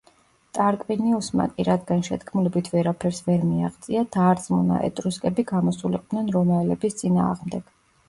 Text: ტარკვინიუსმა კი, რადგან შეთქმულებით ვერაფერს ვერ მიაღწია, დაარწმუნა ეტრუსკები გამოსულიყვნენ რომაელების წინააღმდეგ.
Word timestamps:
ტარკვინიუსმა 0.57 1.45
კი, 1.51 1.65
რადგან 1.67 2.01
შეთქმულებით 2.07 2.71
ვერაფერს 2.77 3.21
ვერ 3.29 3.47
მიაღწია, 3.51 4.03
დაარწმუნა 4.19 4.83
ეტრუსკები 4.91 5.49
გამოსულიყვნენ 5.55 6.37
რომაელების 6.41 7.03
წინააღმდეგ. 7.05 7.75